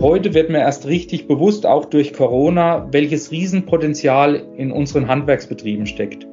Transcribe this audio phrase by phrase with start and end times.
[0.00, 6.26] Heute wird mir erst richtig bewusst, auch durch Corona, welches Riesenpotenzial in unseren Handwerksbetrieben steckt.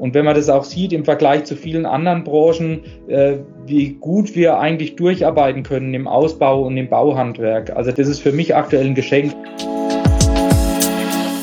[0.00, 4.34] Und wenn man das auch sieht im Vergleich zu vielen anderen Branchen, äh, wie gut
[4.34, 7.70] wir eigentlich durcharbeiten können im Ausbau und im Bauhandwerk.
[7.76, 9.32] Also das ist für mich aktuell ein Geschenk.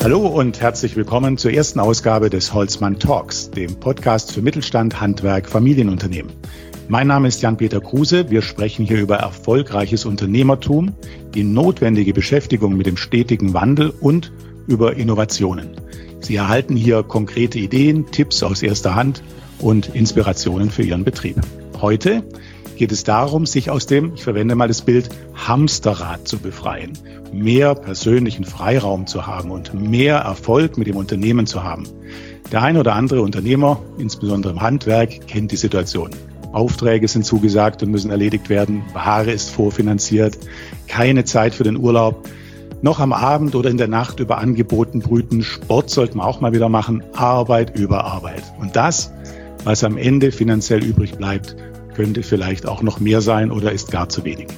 [0.02, 5.48] Hallo und herzlich willkommen zur ersten Ausgabe des Holzmann Talks, dem Podcast für Mittelstand, Handwerk,
[5.48, 6.30] Familienunternehmen.
[6.86, 8.30] Mein Name ist Jan-Peter Kruse.
[8.30, 10.92] Wir sprechen hier über erfolgreiches Unternehmertum,
[11.34, 14.32] die notwendige Beschäftigung mit dem stetigen Wandel und
[14.66, 15.70] über Innovationen.
[16.20, 19.22] Sie erhalten hier konkrete Ideen, Tipps aus erster Hand
[19.60, 21.36] und Inspirationen für Ihren Betrieb.
[21.80, 22.22] Heute
[22.76, 26.92] geht es darum, sich aus dem, ich verwende mal das Bild, Hamsterrad zu befreien,
[27.32, 31.88] mehr persönlichen Freiraum zu haben und mehr Erfolg mit dem Unternehmen zu haben.
[32.52, 36.10] Der ein oder andere Unternehmer, insbesondere im Handwerk, kennt die Situation.
[36.54, 38.82] Aufträge sind zugesagt und müssen erledigt werden.
[38.92, 40.38] Ware ist vorfinanziert.
[40.86, 42.28] Keine Zeit für den Urlaub.
[42.82, 45.42] Noch am Abend oder in der Nacht über Angeboten brüten.
[45.42, 47.02] Sport sollten wir auch mal wieder machen.
[47.14, 48.42] Arbeit über Arbeit.
[48.60, 49.12] Und das,
[49.64, 51.56] was am Ende finanziell übrig bleibt,
[51.94, 54.48] könnte vielleicht auch noch mehr sein oder ist gar zu wenig.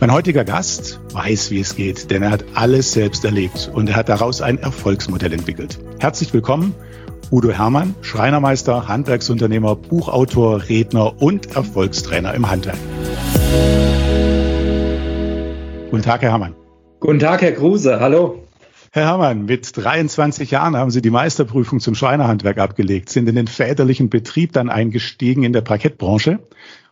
[0.00, 3.96] Mein heutiger Gast weiß, wie es geht, denn er hat alles selbst erlebt und er
[3.96, 5.78] hat daraus ein Erfolgsmodell entwickelt.
[5.98, 6.74] Herzlich willkommen,
[7.32, 12.76] Udo Hermann, Schreinermeister, Handwerksunternehmer, Buchautor, Redner und Erfolgstrainer im Handwerk.
[15.90, 16.56] Guten Tag, Herr Hermann.
[16.98, 18.00] Guten Tag, Herr Kruse.
[18.00, 18.42] Hallo.
[18.90, 23.46] Herr Hermann, mit 23 Jahren haben Sie die Meisterprüfung zum Schreinerhandwerk abgelegt, sind in den
[23.46, 26.40] väterlichen Betrieb dann eingestiegen in der Parkettbranche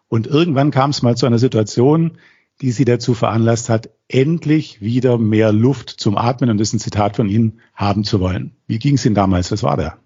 [0.07, 2.19] und irgendwann kam es mal zu einer Situation,
[2.61, 6.79] die Sie dazu veranlasst hat, endlich wieder mehr Luft zum Atmen, und das ist ein
[6.79, 8.57] Zitat von Ihnen, haben zu wollen.
[8.69, 9.51] Wie ging es Ihnen damals?
[9.51, 9.99] Was war da?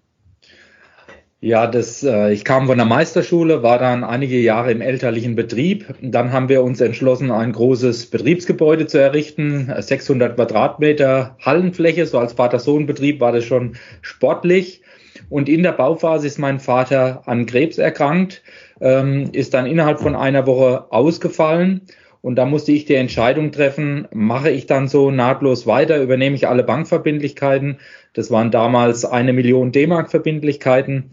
[1.43, 5.93] Ja, das, äh, ich kam von der Meisterschule, war dann einige Jahre im elterlichen Betrieb.
[6.01, 12.05] Dann haben wir uns entschlossen, ein großes Betriebsgebäude zu errichten, 600 Quadratmeter Hallenfläche.
[12.05, 14.83] So als Vater-Sohn-Betrieb war das schon sportlich.
[15.27, 18.41] Und in der Bauphase ist mein Vater an Krebs erkrankt,
[18.79, 21.81] ähm, ist dann innerhalb von einer Woche ausgefallen.
[22.23, 26.47] Und da musste ich die Entscheidung treffen, mache ich dann so nahtlos weiter, übernehme ich
[26.47, 27.79] alle Bankverbindlichkeiten.
[28.13, 31.11] Das waren damals eine Million D-Mark Verbindlichkeiten.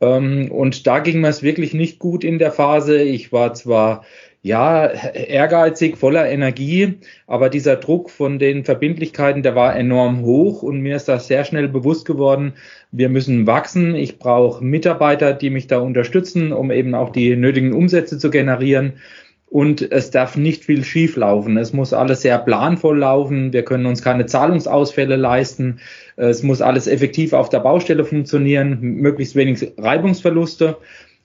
[0.00, 3.00] Ähm, und da ging mir es wirklich nicht gut in der Phase.
[3.00, 4.04] Ich war zwar
[4.42, 6.98] ja, ehrgeizig, voller Energie,
[7.28, 11.44] aber dieser Druck von den Verbindlichkeiten, der war enorm hoch und mir ist das sehr
[11.44, 12.54] schnell bewusst geworden,
[12.90, 13.94] wir müssen wachsen.
[13.94, 18.94] Ich brauche Mitarbeiter, die mich da unterstützen, um eben auch die nötigen Umsätze zu generieren
[19.50, 21.56] und es darf nicht viel schief laufen.
[21.56, 23.52] Es muss alles sehr planvoll laufen.
[23.52, 25.80] Wir können uns keine Zahlungsausfälle leisten.
[26.16, 30.76] Es muss alles effektiv auf der Baustelle funktionieren, möglichst wenig Reibungsverluste.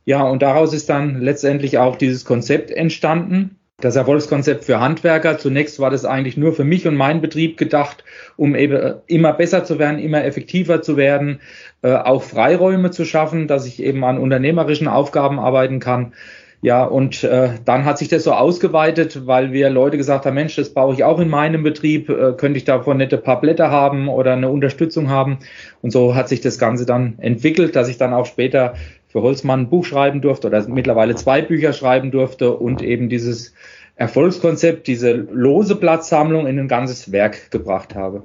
[0.05, 3.57] Ja, und daraus ist dann letztendlich auch dieses Konzept entstanden.
[3.79, 5.37] Das Erfolgskonzept für Handwerker.
[5.37, 8.05] Zunächst war das eigentlich nur für mich und meinen Betrieb gedacht,
[8.37, 11.41] um eben immer besser zu werden, immer effektiver zu werden,
[11.81, 16.13] äh, auch Freiräume zu schaffen, dass ich eben an unternehmerischen Aufgaben arbeiten kann.
[16.63, 20.55] Ja, und äh, dann hat sich das so ausgeweitet, weil wir Leute gesagt haben, Mensch,
[20.55, 24.07] das baue ich auch in meinem Betrieb, äh, könnte ich davon nette paar Blätter haben
[24.07, 25.39] oder eine Unterstützung haben.
[25.81, 28.75] Und so hat sich das Ganze dann entwickelt, dass ich dann auch später
[29.09, 33.53] für Holzmann ein Buch schreiben durfte oder mittlerweile zwei Bücher schreiben durfte und eben dieses
[33.97, 38.23] Erfolgskonzept, diese lose Blattsammlung in ein ganzes Werk gebracht habe.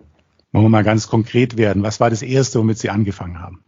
[0.53, 1.83] Wollen wir mal ganz konkret werden.
[1.83, 3.65] Was war das Erste, womit Sie angefangen haben?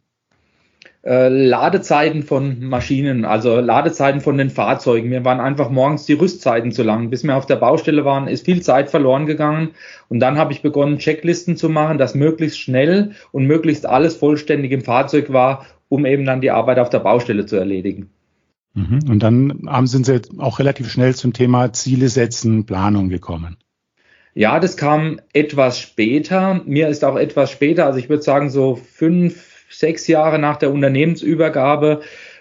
[1.02, 5.08] Äh, Ladezeiten von Maschinen, also Ladezeiten von den Fahrzeugen.
[5.08, 7.08] Mir waren einfach morgens die Rüstzeiten zu lang.
[7.08, 9.70] Bis wir auf der Baustelle waren, ist viel Zeit verloren gegangen.
[10.10, 14.72] Und dann habe ich begonnen, Checklisten zu machen, dass möglichst schnell und möglichst alles vollständig
[14.72, 18.10] im Fahrzeug war, um eben dann die Arbeit auf der Baustelle zu erledigen.
[18.74, 19.00] Mhm.
[19.08, 23.56] Und dann sind Sie auch relativ schnell zum Thema Ziele setzen, Planung gekommen.
[24.34, 26.60] Ja, das kam etwas später.
[26.66, 30.72] Mir ist auch etwas später, also ich würde sagen so fünf, sechs Jahre nach der
[30.72, 32.00] Unternehmensübergabe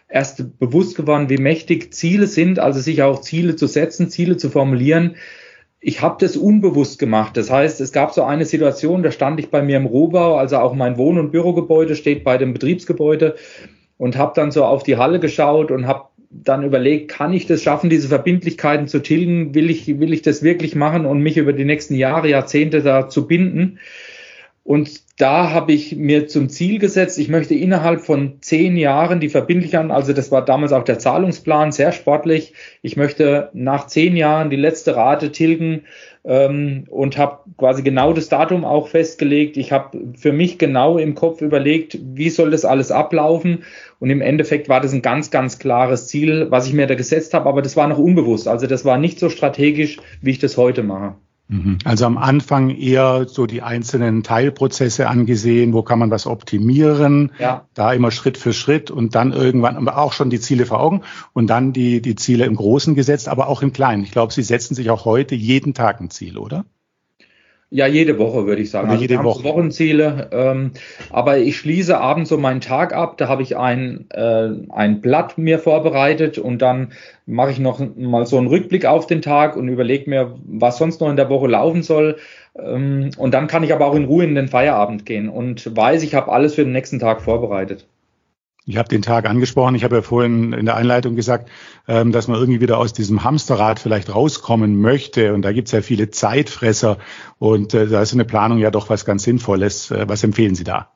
[0.09, 4.49] erst bewusst geworden, wie mächtig Ziele sind, also sich auch Ziele zu setzen, Ziele zu
[4.49, 5.15] formulieren.
[5.79, 7.37] Ich habe das unbewusst gemacht.
[7.37, 10.57] Das heißt, es gab so eine Situation, da stand ich bei mir im Rohbau, also
[10.57, 13.35] auch mein Wohn- und Bürogebäude steht bei dem Betriebsgebäude
[13.97, 17.63] und habe dann so auf die Halle geschaut und habe dann überlegt, kann ich das
[17.63, 19.55] schaffen, diese Verbindlichkeiten zu tilgen?
[19.55, 23.09] Will ich, will ich das wirklich machen und mich über die nächsten Jahre, Jahrzehnte da
[23.09, 23.79] zu binden?
[24.69, 29.29] Und da habe ich mir zum Ziel gesetzt, ich möchte innerhalb von zehn Jahren die
[29.29, 34.51] Verbindlichkeiten, also das war damals auch der Zahlungsplan, sehr sportlich, ich möchte nach zehn Jahren
[34.51, 35.85] die letzte Rate tilgen
[36.23, 39.57] ähm, und habe quasi genau das Datum auch festgelegt.
[39.57, 43.63] Ich habe für mich genau im Kopf überlegt, wie soll das alles ablaufen
[43.97, 47.33] und im Endeffekt war das ein ganz, ganz klares Ziel, was ich mir da gesetzt
[47.33, 50.57] habe, aber das war noch unbewusst, also das war nicht so strategisch, wie ich das
[50.57, 51.15] heute mache.
[51.49, 51.79] Mhm.
[51.83, 57.65] Also am Anfang eher so die einzelnen Teilprozesse angesehen, wo kann man was optimieren, ja.
[57.73, 61.01] da immer Schritt für Schritt und dann irgendwann aber auch schon die Ziele vor Augen
[61.33, 64.03] und dann die, die Ziele im Großen gesetzt, aber auch im Kleinen.
[64.03, 66.65] Ich glaube, Sie setzen sich auch heute jeden Tag ein Ziel, oder?
[67.71, 68.89] Ja, jede Woche würde ich sagen.
[68.89, 69.43] Also jede Woche.
[69.43, 70.29] Wochenziele.
[70.31, 70.71] Ähm,
[71.11, 73.17] aber ich schließe abends so meinen Tag ab.
[73.17, 76.93] Da habe ich ein, äh, ein Blatt mir vorbereitet und dann
[77.27, 80.99] mache ich noch mal so einen Rückblick auf den Tag und überlege mir, was sonst
[80.99, 82.17] noch in der Woche laufen soll.
[82.57, 86.01] Ähm, und dann kann ich aber auch in Ruhe in den Feierabend gehen und weiß,
[86.01, 87.85] ich habe alles für den nächsten Tag vorbereitet.
[88.69, 89.73] Ich habe den Tag angesprochen.
[89.73, 91.49] Ich habe ja vorhin in der Einleitung gesagt,
[91.87, 95.33] ähm, dass man irgendwie wieder aus diesem Hamsterrad vielleicht rauskommen möchte.
[95.33, 96.99] Und da gibt es ja viele Zeitfresser.
[97.39, 99.89] Und äh, da ist eine Planung ja doch was ganz Sinnvolles.
[99.89, 100.91] Äh, was empfehlen Sie da?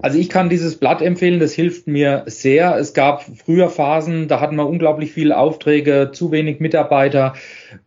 [0.00, 2.76] Also ich kann dieses Blatt empfehlen, das hilft mir sehr.
[2.76, 7.34] Es gab früher Phasen, da hatten wir unglaublich viele Aufträge, zu wenig Mitarbeiter,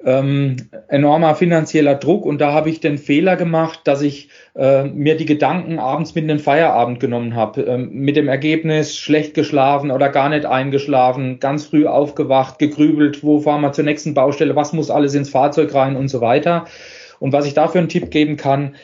[0.04, 0.58] ähm,
[0.88, 5.26] enormer finanzieller Druck und da habe ich den Fehler gemacht, dass ich äh, mir die
[5.26, 7.62] Gedanken abends mit in den Feierabend genommen habe.
[7.62, 13.40] Ähm, mit dem Ergebnis schlecht geschlafen oder gar nicht eingeschlafen, ganz früh aufgewacht, gegrübelt, wo
[13.40, 16.66] fahren wir zur nächsten Baustelle, was muss alles ins Fahrzeug rein und so weiter.
[17.20, 18.76] Und was ich dafür einen Tipp geben kann,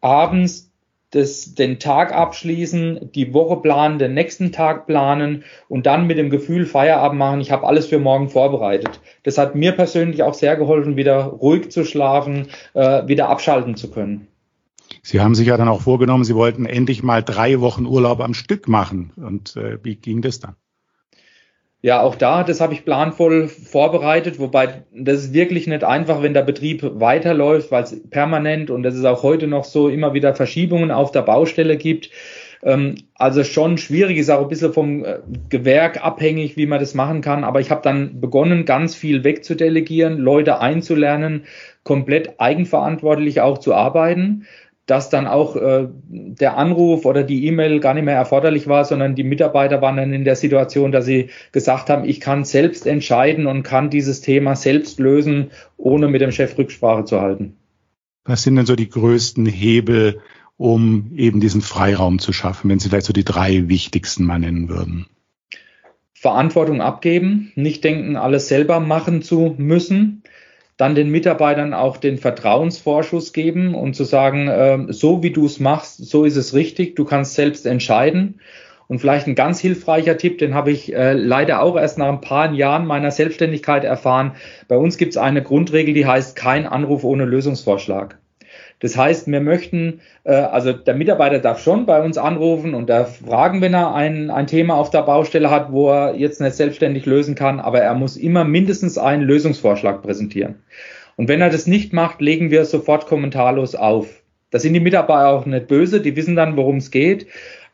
[0.00, 0.69] abends
[1.10, 6.30] das, den Tag abschließen, die Woche planen, den nächsten Tag planen und dann mit dem
[6.30, 9.00] Gefühl Feierabend machen, ich habe alles für morgen vorbereitet.
[9.24, 13.90] Das hat mir persönlich auch sehr geholfen, wieder ruhig zu schlafen, äh, wieder abschalten zu
[13.90, 14.28] können.
[15.02, 18.34] Sie haben sich ja dann auch vorgenommen, Sie wollten endlich mal drei Wochen Urlaub am
[18.34, 19.12] Stück machen.
[19.16, 20.56] Und äh, wie ging das dann?
[21.82, 26.34] Ja, auch da, das habe ich planvoll vorbereitet, wobei das ist wirklich nicht einfach, wenn
[26.34, 30.34] der Betrieb weiterläuft, weil es permanent und das ist auch heute noch so immer wieder
[30.34, 32.10] Verschiebungen auf der Baustelle gibt.
[32.62, 36.92] Ähm, also schon schwierig, ist auch ein bisschen vom äh, Gewerk abhängig, wie man das
[36.94, 37.44] machen kann.
[37.44, 41.44] Aber ich habe dann begonnen, ganz viel wegzudelegieren, Leute einzulernen,
[41.82, 44.46] komplett eigenverantwortlich auch zu arbeiten
[44.90, 49.14] dass dann auch äh, der Anruf oder die E-Mail gar nicht mehr erforderlich war, sondern
[49.14, 53.46] die Mitarbeiter waren dann in der Situation, dass sie gesagt haben, ich kann selbst entscheiden
[53.46, 57.56] und kann dieses Thema selbst lösen, ohne mit dem Chef Rücksprache zu halten.
[58.24, 60.20] Was sind denn so die größten Hebel,
[60.56, 64.68] um eben diesen Freiraum zu schaffen, wenn Sie vielleicht so die drei wichtigsten mal nennen
[64.68, 65.06] würden?
[66.14, 70.22] Verantwortung abgeben, nicht denken, alles selber machen zu müssen,
[70.80, 75.60] dann den Mitarbeitern auch den Vertrauensvorschuss geben und zu sagen, äh, so wie du es
[75.60, 78.40] machst, so ist es richtig, du kannst selbst entscheiden.
[78.88, 82.20] Und vielleicht ein ganz hilfreicher Tipp, den habe ich äh, leider auch erst nach ein
[82.20, 84.32] paar Jahren meiner Selbstständigkeit erfahren.
[84.68, 88.19] Bei uns gibt es eine Grundregel, die heißt kein Anruf ohne Lösungsvorschlag.
[88.80, 93.04] Das heißt, wir möchten, äh, also der Mitarbeiter darf schon bei uns anrufen und da
[93.04, 97.06] fragen, wenn er ein, ein Thema auf der Baustelle hat, wo er jetzt nicht selbstständig
[97.06, 100.56] lösen kann, aber er muss immer mindestens einen Lösungsvorschlag präsentieren.
[101.16, 104.22] Und wenn er das nicht macht, legen wir sofort kommentarlos auf.
[104.50, 107.26] Da sind die Mitarbeiter auch nicht böse, die wissen dann, worum es geht.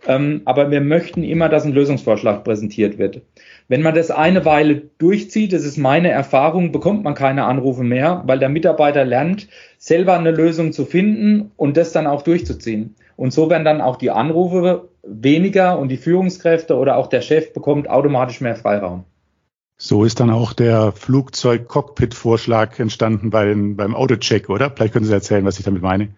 [0.06, 3.22] Ähm, aber wir möchten immer, dass ein Lösungsvorschlag präsentiert wird.
[3.68, 8.22] Wenn man das eine Weile durchzieht, das ist meine Erfahrung, bekommt man keine Anrufe mehr,
[8.26, 9.48] weil der Mitarbeiter lernt,
[9.78, 12.94] selber eine Lösung zu finden und das dann auch durchzuziehen.
[13.16, 17.52] Und so werden dann auch die Anrufe weniger und die Führungskräfte oder auch der Chef
[17.52, 19.04] bekommt automatisch mehr Freiraum.
[19.78, 24.70] So ist dann auch der Flugzeug-Cockpit-Vorschlag entstanden beim, beim Autocheck, oder?
[24.70, 26.14] Vielleicht können Sie erzählen, was ich damit meine.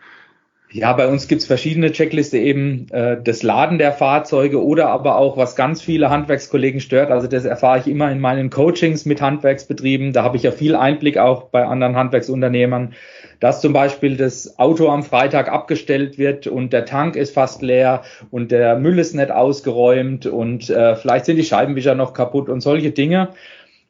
[0.71, 5.39] Ja, bei uns gibt's verschiedene Checkliste eben äh, das Laden der Fahrzeuge oder aber auch,
[5.39, 7.11] was ganz viele Handwerkskollegen stört.
[7.11, 10.13] Also das erfahre ich immer in meinen Coachings mit Handwerksbetrieben.
[10.13, 12.93] Da habe ich ja viel Einblick auch bei anderen Handwerksunternehmern,
[13.41, 18.03] dass zum Beispiel das Auto am Freitag abgestellt wird und der Tank ist fast leer
[18.31, 22.61] und der Müll ist nicht ausgeräumt und äh, vielleicht sind die Scheibenwischer noch kaputt und
[22.61, 23.31] solche Dinge.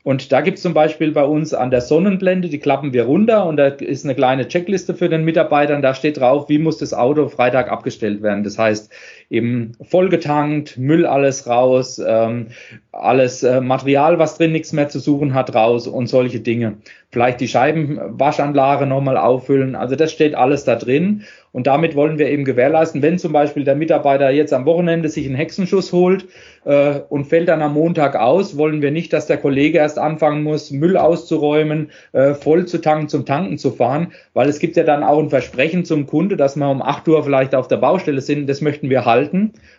[0.04, 3.46] Und da gibt es zum Beispiel bei uns an der Sonnenblende, die klappen wir runter
[3.46, 5.82] und da ist eine kleine Checkliste für den Mitarbeitern.
[5.82, 8.44] Da steht drauf, wie muss das Auto Freitag abgestellt werden.
[8.44, 8.92] Das heißt,
[9.30, 12.48] eben vollgetankt, Müll alles raus, ähm,
[12.92, 16.78] alles äh, Material, was drin nichts mehr zu suchen hat, raus und solche Dinge.
[17.10, 19.74] Vielleicht die Scheibenwaschanlage nochmal auffüllen.
[19.74, 21.24] Also das steht alles da drin.
[21.52, 25.26] Und damit wollen wir eben gewährleisten, wenn zum Beispiel der Mitarbeiter jetzt am Wochenende sich
[25.26, 26.26] einen Hexenschuss holt
[26.66, 30.42] äh, und fällt dann am Montag aus, wollen wir nicht, dass der Kollege erst anfangen
[30.42, 34.84] muss, Müll auszuräumen, äh, voll zu tanken, zum Tanken zu fahren, weil es gibt ja
[34.84, 38.20] dann auch ein Versprechen zum Kunde, dass wir um 8 Uhr vielleicht auf der Baustelle
[38.20, 38.46] sind.
[38.48, 39.17] Das möchten wir halten.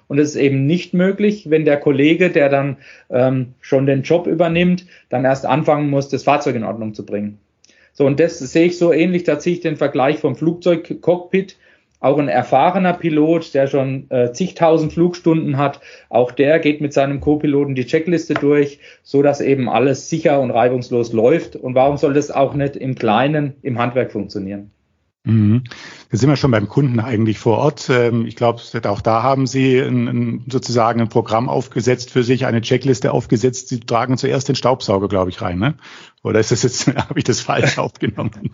[0.08, 2.78] Und es ist eben nicht möglich, wenn der Kollege, der dann
[3.10, 7.40] ähm, schon den Job übernimmt, dann erst anfangen muss, das Fahrzeug in Ordnung zu bringen.
[7.94, 11.58] So, und das sehe ich so ähnlich, da ziehe ich den Vergleich vom Flugzeugcockpit.
[12.02, 17.20] Auch ein erfahrener Pilot, der schon äh, zigtausend Flugstunden hat, auch der geht mit seinem
[17.20, 21.58] Co-Piloten die Checkliste durch, so dass eben alles sicher und reibungslos läuft.
[21.58, 24.72] Und warum soll das auch nicht im Kleinen im Handwerk funktionieren?
[25.26, 25.64] Mhm.
[26.10, 27.90] Da sind wir schon beim Kunden eigentlich vor Ort.
[27.90, 32.62] Ähm, ich glaube, auch da haben Sie ein, sozusagen ein Programm aufgesetzt für sich, eine
[32.62, 33.68] Checkliste aufgesetzt.
[33.68, 35.76] Sie tragen zuerst den Staubsauger, glaube ich, rein, ne?
[36.24, 38.52] Oder ist das jetzt, habe ich das falsch aufgenommen?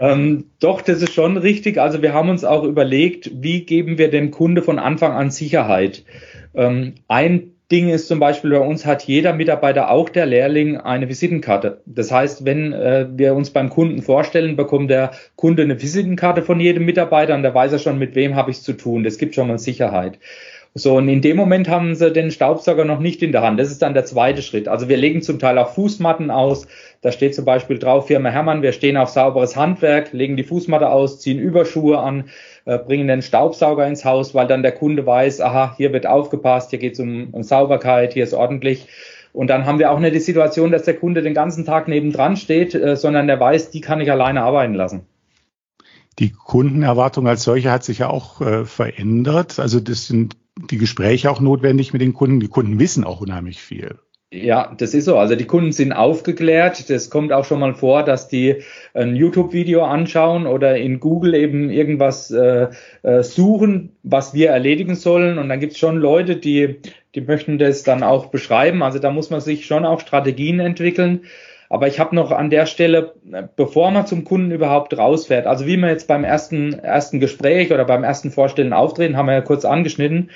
[0.00, 1.78] ähm, doch, das ist schon richtig.
[1.78, 6.04] Also wir haben uns auch überlegt, wie geben wir dem Kunde von Anfang an Sicherheit?
[6.54, 11.08] Ähm, ein Ding ist zum Beispiel, bei uns hat jeder Mitarbeiter, auch der Lehrling, eine
[11.08, 11.82] Visitenkarte.
[11.84, 16.60] Das heißt, wenn äh, wir uns beim Kunden vorstellen, bekommt der Kunde eine Visitenkarte von
[16.60, 19.02] jedem Mitarbeiter und da weiß er schon, mit wem habe ich es zu tun.
[19.02, 20.20] Das gibt schon mal Sicherheit.
[20.78, 23.58] So, und in dem Moment haben sie den Staubsauger noch nicht in der Hand.
[23.58, 24.68] Das ist dann der zweite Schritt.
[24.68, 26.68] Also wir legen zum Teil auch Fußmatten aus.
[27.00, 30.90] Da steht zum Beispiel drauf, Firma Hermann, wir stehen auf sauberes Handwerk, legen die Fußmatte
[30.90, 32.24] aus, ziehen Überschuhe an,
[32.66, 36.80] bringen den Staubsauger ins Haus, weil dann der Kunde weiß, aha, hier wird aufgepasst, hier
[36.80, 38.88] geht es um, um Sauberkeit, hier ist ordentlich.
[39.32, 42.36] Und dann haben wir auch nicht die Situation, dass der Kunde den ganzen Tag nebendran
[42.36, 45.06] steht, äh, sondern der weiß, die kann ich alleine arbeiten lassen.
[46.18, 49.58] Die Kundenerwartung als solche hat sich ja auch äh, verändert.
[49.58, 50.36] Also das sind
[50.70, 52.40] die Gespräche auch notwendig mit den Kunden.
[52.40, 53.98] Die Kunden wissen auch unheimlich viel.
[54.32, 55.18] Ja, das ist so.
[55.18, 56.90] Also die Kunden sind aufgeklärt.
[56.90, 58.56] Das kommt auch schon mal vor, dass die
[58.92, 62.66] ein YouTube-Video anschauen oder in Google eben irgendwas äh,
[63.02, 65.38] äh, suchen, was wir erledigen sollen.
[65.38, 66.80] Und dann gibt es schon Leute, die,
[67.14, 68.82] die möchten das dann auch beschreiben.
[68.82, 71.22] Also da muss man sich schon auch Strategien entwickeln.
[71.68, 73.14] Aber ich habe noch an der Stelle,
[73.56, 77.84] bevor man zum Kunden überhaupt rausfährt, also wie man jetzt beim ersten, ersten Gespräch oder
[77.84, 80.30] beim ersten Vorstellen auftreten, haben wir ja kurz angeschnitten,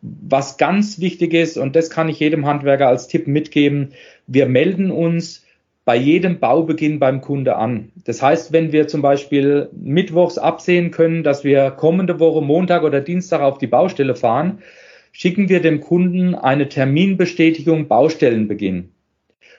[0.00, 3.90] was ganz wichtig ist, und das kann ich jedem Handwerker als Tipp mitgeben,
[4.26, 5.44] wir melden uns
[5.84, 7.90] bei jedem Baubeginn beim Kunde an.
[8.04, 13.00] Das heißt, wenn wir zum Beispiel mittwochs absehen können, dass wir kommende Woche Montag oder
[13.00, 14.58] Dienstag auf die Baustelle fahren,
[15.12, 18.90] schicken wir dem Kunden eine Terminbestätigung Baustellenbeginn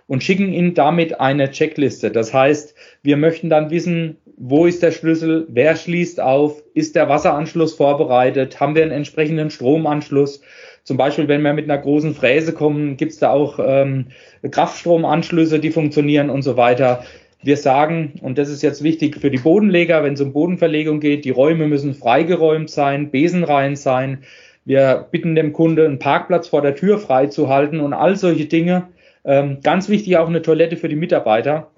[0.05, 2.11] und schicken Ihnen damit eine Checkliste.
[2.11, 7.09] Das heißt, wir möchten dann wissen, wo ist der Schlüssel, wer schließt auf, ist der
[7.09, 10.41] Wasseranschluss vorbereitet, haben wir einen entsprechenden Stromanschluss.
[10.83, 14.07] Zum Beispiel, wenn wir mit einer großen Fräse kommen, gibt es da auch ähm,
[14.49, 17.03] Kraftstromanschlüsse, die funktionieren und so weiter.
[17.43, 21.25] Wir sagen, und das ist jetzt wichtig für die Bodenleger, wenn es um Bodenverlegung geht,
[21.25, 24.19] die Räume müssen freigeräumt sein, besenrein sein.
[24.63, 28.87] Wir bitten dem Kunde, einen Parkplatz vor der Tür freizuhalten und all solche Dinge
[29.25, 31.71] ähm, ganz wichtig auch eine Toilette für die Mitarbeiter.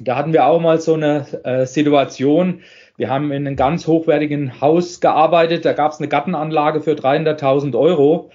[0.00, 2.60] Da hatten wir auch mal so eine äh, Situation.
[2.96, 5.64] Wir haben in einem ganz hochwertigen Haus gearbeitet.
[5.64, 8.30] Da gab es eine Gartenanlage für 300.000 Euro.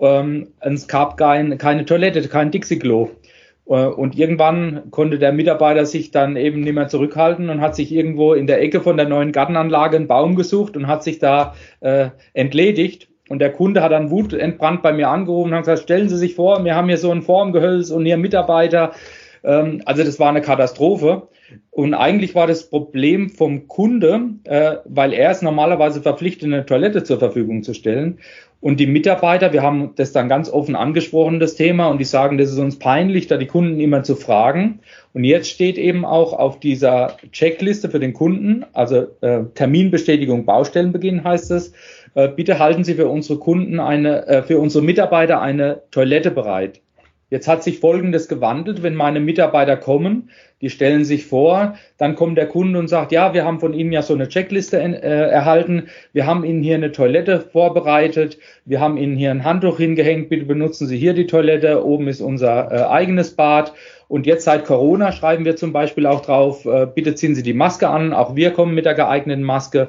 [0.00, 3.10] Ähm, es gab kein, keine Toilette, kein Dixie-Klo.
[3.68, 7.92] Äh, und irgendwann konnte der Mitarbeiter sich dann eben nicht mehr zurückhalten und hat sich
[7.92, 11.54] irgendwo in der Ecke von der neuen Gartenanlage einen Baum gesucht und hat sich da
[11.80, 13.08] äh, entledigt.
[13.28, 16.34] Und der Kunde hat dann wutentbrannt bei mir angerufen und hat gesagt, stellen Sie sich
[16.34, 18.92] vor, wir haben hier so ein Formgehölz und hier Mitarbeiter.
[19.44, 21.28] Ähm, also das war eine Katastrophe.
[21.70, 27.04] Und eigentlich war das Problem vom Kunde, äh, weil er ist normalerweise verpflichtet, eine Toilette
[27.04, 28.18] zur Verfügung zu stellen.
[28.62, 32.38] Und die Mitarbeiter, wir haben das dann ganz offen angesprochen, das Thema, und die sagen,
[32.38, 34.78] das ist uns peinlich, da die Kunden immer zu fragen.
[35.12, 41.24] Und jetzt steht eben auch auf dieser Checkliste für den Kunden, also äh, Terminbestätigung Baustellenbeginn
[41.24, 41.72] heißt es,
[42.14, 46.80] äh, bitte halten Sie für unsere Kunden eine, äh, für unsere Mitarbeiter eine Toilette bereit.
[47.32, 50.28] Jetzt hat sich Folgendes gewandelt, wenn meine Mitarbeiter kommen,
[50.60, 53.90] die stellen sich vor, dann kommt der Kunde und sagt, ja, wir haben von Ihnen
[53.90, 58.36] ja so eine Checkliste äh, erhalten, wir haben Ihnen hier eine Toilette vorbereitet,
[58.66, 62.20] wir haben Ihnen hier ein Handtuch hingehängt, bitte benutzen Sie hier die Toilette, oben ist
[62.20, 63.72] unser äh, eigenes Bad.
[64.08, 67.54] Und jetzt seit Corona schreiben wir zum Beispiel auch drauf, äh, bitte ziehen Sie die
[67.54, 69.88] Maske an, auch wir kommen mit der geeigneten Maske.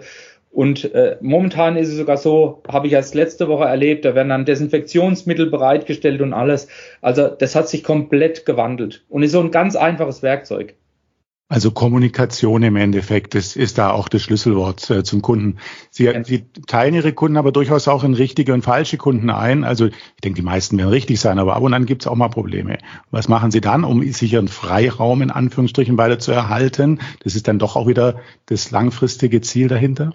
[0.53, 4.29] Und äh, momentan ist es sogar so, habe ich erst letzte Woche erlebt, da werden
[4.29, 6.67] dann Desinfektionsmittel bereitgestellt und alles.
[7.01, 10.75] Also das hat sich komplett gewandelt und ist so ein ganz einfaches Werkzeug.
[11.49, 15.57] Also Kommunikation im Endeffekt das ist da auch das Schlüsselwort äh, zum Kunden.
[15.89, 16.23] Sie, ja.
[16.23, 19.63] Sie teilen Ihre Kunden aber durchaus auch in richtige und falsche Kunden ein.
[19.63, 22.15] Also ich denke, die meisten werden richtig sein, aber ab und an gibt es auch
[22.15, 22.77] mal Probleme.
[23.09, 26.99] Was machen Sie dann, um sich Ihren Freiraum in Anführungsstrichen weiter zu erhalten?
[27.23, 30.13] Das ist dann doch auch wieder das langfristige Ziel dahinter?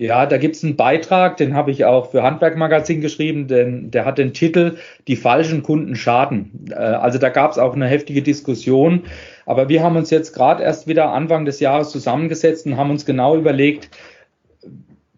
[0.00, 4.18] Ja, da gibt's einen Beitrag, den habe ich auch für Handwerkmagazin geschrieben, denn der hat
[4.18, 4.76] den Titel
[5.08, 6.66] Die falschen Kunden schaden.
[6.70, 9.02] Äh, also da gab's auch eine heftige Diskussion.
[9.44, 13.06] Aber wir haben uns jetzt gerade erst wieder Anfang des Jahres zusammengesetzt und haben uns
[13.06, 13.90] genau überlegt,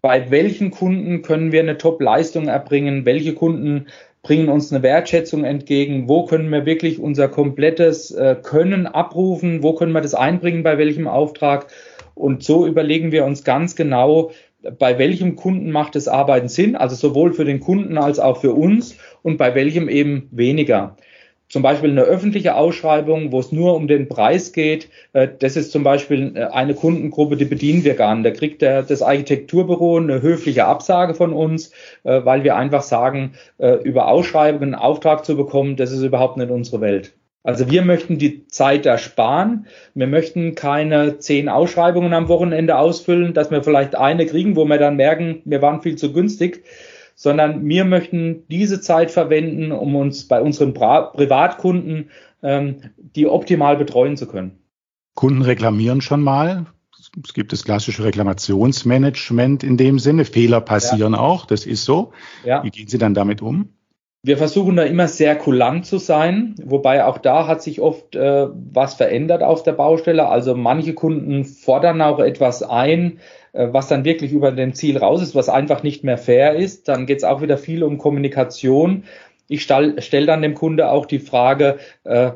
[0.01, 3.85] bei welchen Kunden können wir eine Top-Leistung erbringen, welche Kunden
[4.23, 9.73] bringen uns eine Wertschätzung entgegen, wo können wir wirklich unser komplettes äh, Können abrufen, wo
[9.73, 11.67] können wir das einbringen, bei welchem Auftrag.
[12.15, 14.31] Und so überlegen wir uns ganz genau,
[14.77, 18.53] bei welchem Kunden macht das Arbeiten Sinn, also sowohl für den Kunden als auch für
[18.53, 20.95] uns und bei welchem eben weniger
[21.51, 24.89] zum Beispiel eine öffentliche Ausschreibung, wo es nur um den Preis geht.
[25.11, 28.25] Äh, das ist zum Beispiel äh, eine Kundengruppe, die bedienen wir gar nicht.
[28.25, 31.71] Da kriegt der, das Architekturbüro eine höfliche Absage von uns,
[32.03, 33.33] äh, weil wir einfach sagen,
[33.83, 37.13] über Ausschreibungen einen Auftrag zu bekommen, das ist überhaupt nicht unsere Welt.
[37.43, 39.65] Also wir möchten die Zeit ersparen.
[39.95, 44.77] Wir möchten keine zehn Ausschreibungen am Wochenende ausfüllen, dass wir vielleicht eine kriegen, wo wir
[44.77, 46.63] dann merken, wir waren viel zu günstig,
[47.15, 52.09] sondern wir möchten diese Zeit verwenden, um uns bei unseren Pri Privatkunden
[52.43, 54.59] ähm, die optimal betreuen zu können.
[55.15, 56.67] Kunden reklamieren schon mal.
[57.23, 60.25] Es gibt das klassische Reklamationsmanagement in dem Sinne.
[60.25, 61.19] Fehler passieren ja.
[61.19, 62.13] auch, das ist so.
[62.45, 62.63] Ja.
[62.63, 63.69] Wie gehen Sie dann damit um?
[64.23, 68.47] Wir versuchen da immer sehr kulant zu sein, wobei auch da hat sich oft äh,
[68.51, 70.27] was verändert auf der Baustelle.
[70.27, 73.19] Also manche Kunden fordern auch etwas ein,
[73.53, 76.87] äh, was dann wirklich über dem Ziel raus ist, was einfach nicht mehr fair ist.
[76.87, 79.05] Dann geht es auch wieder viel um Kommunikation.
[79.47, 82.33] Ich stelle stell dann dem Kunde auch die Frage, äh,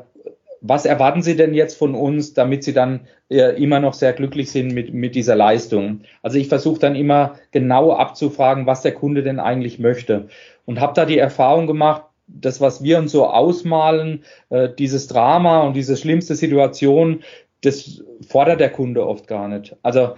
[0.60, 4.50] was erwarten Sie denn jetzt von uns, damit Sie dann äh, immer noch sehr glücklich
[4.50, 6.00] sind mit, mit dieser Leistung?
[6.22, 10.28] Also ich versuche dann immer genau abzufragen, was der Kunde denn eigentlich möchte.
[10.66, 15.62] Und habe da die Erfahrung gemacht, das, was wir uns so ausmalen, äh, dieses Drama
[15.62, 17.22] und diese schlimmste Situation,
[17.62, 19.76] das fordert der Kunde oft gar nicht.
[19.82, 20.14] Also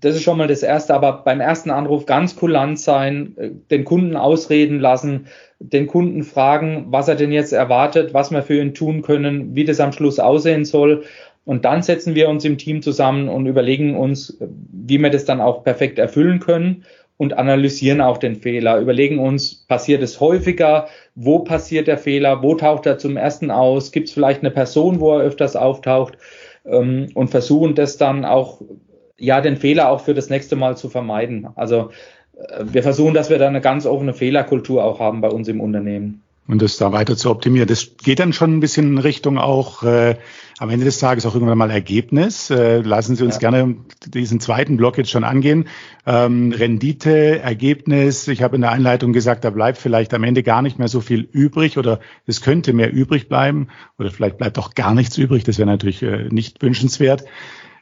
[0.00, 3.84] das ist schon mal das Erste, aber beim ersten Anruf ganz kulant sein, äh, den
[3.84, 5.26] Kunden ausreden lassen,
[5.58, 9.64] den Kunden fragen, was er denn jetzt erwartet, was wir für ihn tun können, wie
[9.64, 11.04] das am Schluss aussehen soll.
[11.44, 15.40] Und dann setzen wir uns im Team zusammen und überlegen uns, wie wir das dann
[15.40, 16.84] auch perfekt erfüllen können
[17.20, 22.54] und analysieren auch den Fehler, überlegen uns, passiert es häufiger, wo passiert der Fehler, wo
[22.54, 26.14] taucht er zum ersten aus, gibt es vielleicht eine Person, wo er öfters auftaucht
[26.64, 28.62] ähm, und versuchen das dann auch
[29.18, 31.48] ja, den Fehler auch für das nächste Mal zu vermeiden.
[31.56, 31.90] Also
[32.38, 35.60] äh, wir versuchen, dass wir da eine ganz offene Fehlerkultur auch haben bei uns im
[35.60, 36.22] Unternehmen.
[36.48, 37.68] Und das da weiter zu optimieren.
[37.68, 40.16] Das geht dann schon ein bisschen in Richtung auch äh,
[40.60, 42.50] am Ende des Tages auch irgendwann mal Ergebnis.
[42.50, 43.40] Äh, lassen Sie uns ja.
[43.40, 43.76] gerne
[44.06, 45.68] diesen zweiten Block jetzt schon angehen.
[46.06, 48.28] Ähm, Rendite, Ergebnis.
[48.28, 51.00] Ich habe in der Einleitung gesagt, da bleibt vielleicht am Ende gar nicht mehr so
[51.00, 55.44] viel übrig oder es könnte mehr übrig bleiben oder vielleicht bleibt auch gar nichts übrig.
[55.44, 57.24] Das wäre natürlich äh, nicht wünschenswert.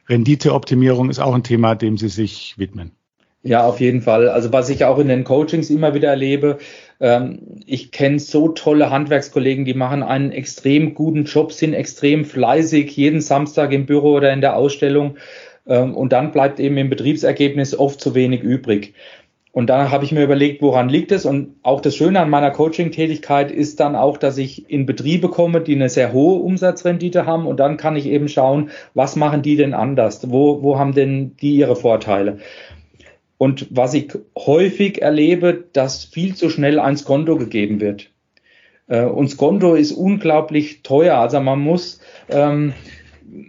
[0.07, 2.93] Renditeoptimierung ist auch ein Thema, dem Sie sich widmen.
[3.43, 4.29] Ja, auf jeden Fall.
[4.29, 6.59] Also was ich auch in den Coachings immer wieder erlebe,
[6.99, 12.95] ähm, ich kenne so tolle Handwerkskollegen, die machen einen extrem guten Job, sind extrem fleißig,
[12.95, 15.17] jeden Samstag im Büro oder in der Ausstellung.
[15.67, 18.93] Ähm, und dann bleibt eben im Betriebsergebnis oft zu wenig übrig.
[19.51, 21.25] Und da habe ich mir überlegt, woran liegt es?
[21.25, 25.61] Und auch das Schöne an meiner Coaching-Tätigkeit ist dann auch, dass ich in Betriebe komme,
[25.61, 27.47] die eine sehr hohe Umsatzrendite haben.
[27.47, 30.29] Und dann kann ich eben schauen, was machen die denn anders?
[30.29, 32.37] Wo, wo haben denn die ihre Vorteile?
[33.39, 38.11] Und was ich häufig erlebe, dass viel zu schnell ein Konto gegeben wird.
[38.87, 41.15] Äh, und Konto ist unglaublich teuer.
[41.15, 42.73] Also man muss, ähm,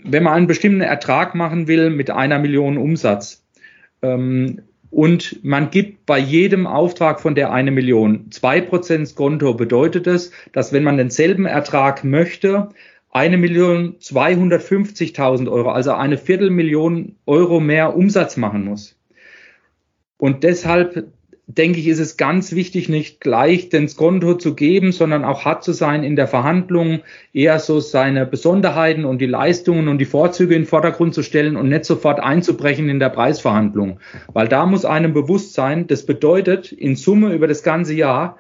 [0.05, 3.45] wenn man einen bestimmten Ertrag machen will mit einer Million Umsatz,
[4.01, 10.07] ähm, und man gibt bei jedem Auftrag von der eine Million zwei Prozent Konto, bedeutet
[10.07, 12.69] es, dass wenn man denselben Ertrag möchte,
[13.11, 19.00] eine Million 250.000 Euro, also eine Viertelmillion Euro mehr Umsatz machen muss.
[20.21, 21.07] Und deshalb
[21.47, 25.65] denke ich, ist es ganz wichtig, nicht gleich den Skonto zu geben, sondern auch hart
[25.65, 27.01] zu sein in der Verhandlung,
[27.33, 31.57] eher so seine Besonderheiten und die Leistungen und die Vorzüge in den Vordergrund zu stellen
[31.57, 33.99] und nicht sofort einzubrechen in der Preisverhandlung.
[34.33, 38.39] Weil da muss einem bewusst sein, das bedeutet in Summe über das ganze Jahr,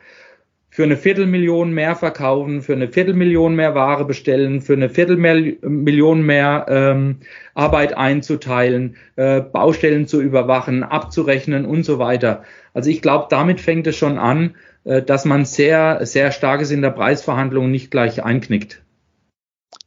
[0.81, 6.65] für eine Viertelmillion mehr verkaufen, für eine Viertelmillion mehr Ware bestellen, für eine Viertelmillion mehr
[6.71, 7.17] ähm,
[7.53, 12.45] Arbeit einzuteilen, äh, Baustellen zu überwachen, abzurechnen und so weiter.
[12.73, 16.81] Also ich glaube, damit fängt es schon an, äh, dass man sehr, sehr starkes in
[16.81, 18.81] der Preisverhandlung nicht gleich einknickt.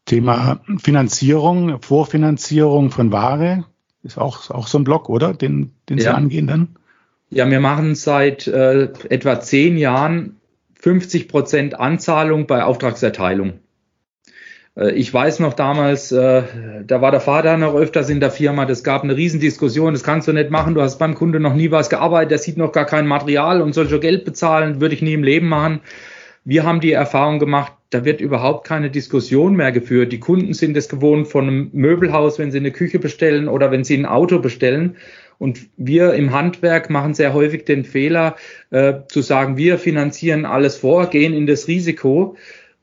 [0.06, 3.66] Thema Finanzierung, Vorfinanzierung von Ware
[4.04, 5.34] ist auch, auch so ein Block, oder?
[5.34, 6.14] Den, den Sie ja.
[6.14, 6.76] angehen dann?
[7.32, 10.36] Ja, wir machen seit äh, etwa zehn Jahren
[10.84, 13.54] 50 Prozent Anzahlung bei Auftragserteilung.
[14.76, 16.44] Äh, ich weiß noch damals, äh,
[16.86, 20.28] da war der Vater noch öfters in der Firma, das gab eine Riesendiskussion, das kannst
[20.28, 22.86] du nicht machen, du hast beim Kunde noch nie was gearbeitet, der sieht noch gar
[22.86, 25.80] kein Material und soll schon Geld bezahlen, würde ich nie im Leben machen.
[26.44, 30.12] Wir haben die Erfahrung gemacht, da wird überhaupt keine Diskussion mehr geführt.
[30.12, 33.86] Die Kunden sind es gewohnt von einem Möbelhaus, wenn sie eine Küche bestellen oder wenn
[33.86, 34.98] sie ein Auto bestellen.
[35.38, 38.36] Und wir im Handwerk machen sehr häufig den Fehler,
[38.70, 42.36] äh, zu sagen, wir finanzieren alles vor, gehen in das Risiko.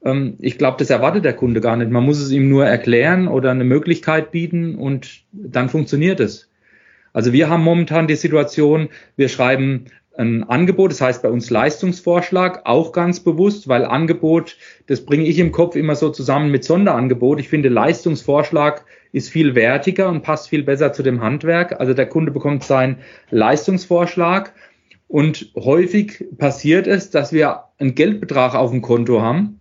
[0.04, 1.90] Ähm, ich glaube, das erwartet der Kunde gar nicht.
[1.90, 6.48] Man muss es ihm nur erklären oder eine Möglichkeit bieten und dann funktioniert es.
[7.12, 12.62] Also wir haben momentan die Situation, wir schreiben ein Angebot, das heißt bei uns Leistungsvorschlag,
[12.64, 17.40] auch ganz bewusst, weil Angebot, das bringe ich im Kopf immer so zusammen mit Sonderangebot.
[17.40, 21.80] Ich finde, Leistungsvorschlag ist viel wertiger und passt viel besser zu dem Handwerk.
[21.80, 22.98] Also der Kunde bekommt seinen
[23.30, 24.52] Leistungsvorschlag
[25.08, 29.60] und häufig passiert es, dass wir einen Geldbetrag auf dem Konto haben,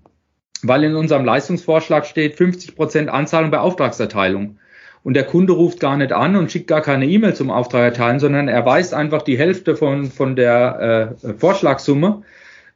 [0.61, 4.58] weil in unserem Leistungsvorschlag steht 50 Prozent Anzahlung bei Auftragserteilung
[5.03, 8.19] und der Kunde ruft gar nicht an und schickt gar keine E-Mail zum Auftrag erteilen,
[8.19, 12.23] sondern er weist einfach die Hälfte von, von der äh, Vorschlagssumme.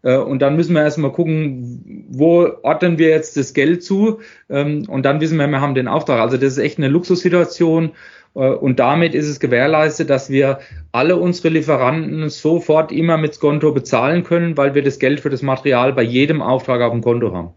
[0.03, 4.85] Äh, und dann müssen wir erstmal gucken, wo ordnen wir jetzt das Geld zu ähm,
[4.87, 6.19] und dann wissen wir, wir haben den Auftrag.
[6.19, 7.91] Also das ist echt eine Luxussituation
[8.35, 10.59] äh, und damit ist es gewährleistet, dass wir
[10.91, 15.41] alle unsere Lieferanten sofort immer mit Konto bezahlen können, weil wir das Geld für das
[15.41, 17.53] Material bei jedem Auftrag auf dem Konto haben.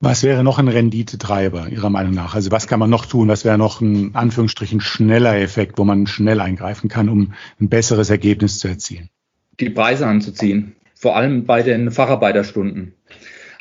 [0.00, 2.34] Was wäre noch ein Renditetreiber Ihrer Meinung nach?
[2.34, 3.28] Also was kann man noch tun?
[3.28, 8.10] Was wäre noch ein Anführungsstrichen schneller Effekt, wo man schnell eingreifen kann, um ein besseres
[8.10, 9.08] Ergebnis zu erzielen?
[9.58, 12.94] Die Preise anzuziehen, vor allem bei den Facharbeiterstunden.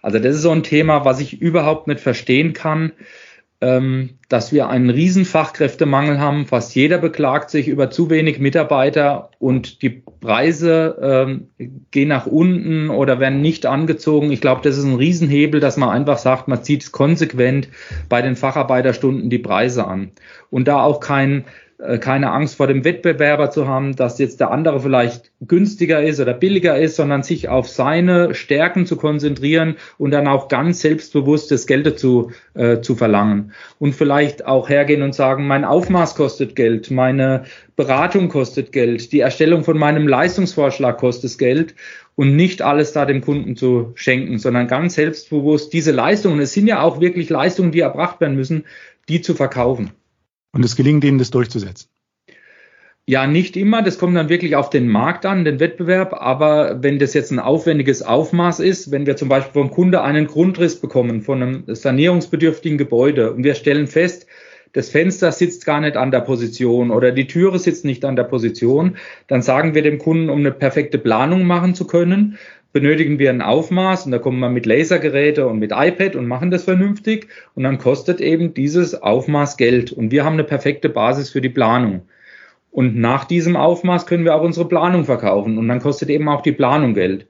[0.01, 2.91] Also das ist so ein Thema, was ich überhaupt nicht verstehen kann
[4.29, 6.45] dass wir einen riesen Fachkräftemangel haben.
[6.45, 11.47] Fast jeder beklagt sich über zu wenig Mitarbeiter und die Preise ähm,
[11.91, 14.31] gehen nach unten oder werden nicht angezogen.
[14.31, 17.69] Ich glaube, das ist ein Riesenhebel, dass man einfach sagt, man zieht konsequent
[18.09, 20.11] bei den Facharbeiterstunden die Preise an.
[20.49, 21.45] Und da auch kein
[21.99, 26.33] keine Angst vor dem Wettbewerber zu haben, dass jetzt der andere vielleicht günstiger ist oder
[26.33, 31.67] billiger ist, sondern sich auf seine Stärken zu konzentrieren und dann auch ganz selbstbewusst das
[31.67, 33.51] Geld zu, äh, zu verlangen.
[33.77, 37.43] Und vielleicht auch hergehen und sagen, mein Aufmaß kostet Geld, meine
[37.75, 41.75] Beratung kostet Geld, die Erstellung von meinem Leistungsvorschlag kostet Geld
[42.15, 46.67] und nicht alles da dem Kunden zu schenken, sondern ganz selbstbewusst diese Leistungen, es sind
[46.67, 48.63] ja auch wirklich Leistungen, die erbracht werden müssen,
[49.09, 49.91] die zu verkaufen.
[50.55, 51.89] Und es gelingt Ihnen, das durchzusetzen?
[53.05, 53.81] Ja, nicht immer.
[53.81, 56.13] Das kommt dann wirklich auf den Markt an, den Wettbewerb.
[56.13, 60.27] Aber wenn das jetzt ein aufwendiges Aufmaß ist, wenn wir zum Beispiel vom Kunde einen
[60.27, 64.27] Grundriss bekommen von einem sanierungsbedürftigen Gebäude und wir stellen fest,
[64.71, 68.23] das Fenster sitzt gar nicht an der Position oder die Türe sitzt nicht an der
[68.23, 72.37] Position, dann sagen wir dem Kunden, um eine perfekte Planung machen zu können,
[72.75, 76.51] benötigen wir ein Aufmaß und da kommen wir mit Lasergeräte und mit iPad und machen
[76.51, 81.29] das vernünftig und dann kostet eben dieses Aufmaß Geld und wir haben eine perfekte Basis
[81.29, 82.01] für die Planung.
[82.71, 86.41] Und nach diesem Aufmaß können wir auch unsere Planung verkaufen und dann kostet eben auch
[86.41, 87.27] die Planung Geld.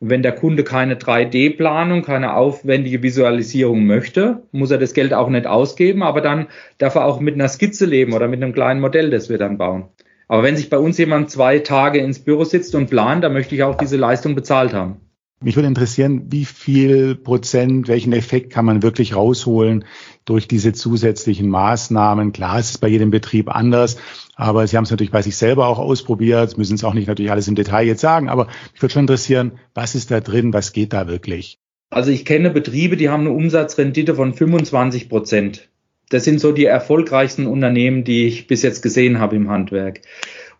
[0.00, 5.28] Und wenn der Kunde keine 3D-Planung, keine aufwendige Visualisierung möchte, muss er das Geld auch
[5.28, 6.46] nicht ausgeben, aber dann
[6.78, 9.58] darf er auch mit einer Skizze leben oder mit einem kleinen Modell, das wir dann
[9.58, 9.84] bauen.
[10.28, 13.54] Aber wenn sich bei uns jemand zwei Tage ins Büro sitzt und plant, dann möchte
[13.54, 15.00] ich auch diese Leistung bezahlt haben.
[15.42, 19.84] Mich würde interessieren, wie viel Prozent, welchen Effekt kann man wirklich rausholen
[20.24, 22.32] durch diese zusätzlichen Maßnahmen?
[22.32, 23.98] Klar, es ist bei jedem Betrieb anders,
[24.34, 27.30] aber Sie haben es natürlich bei sich selber auch ausprobiert, müssen es auch nicht natürlich
[27.30, 30.72] alles im Detail jetzt sagen, aber mich würde schon interessieren, was ist da drin, was
[30.72, 31.58] geht da wirklich?
[31.90, 35.68] Also ich kenne Betriebe, die haben eine Umsatzrendite von 25 Prozent.
[36.08, 40.02] Das sind so die erfolgreichsten Unternehmen, die ich bis jetzt gesehen habe im Handwerk.